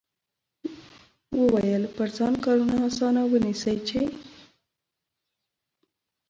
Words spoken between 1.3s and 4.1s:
وویل پر ځان کارونه اسانه ونیسئ چې.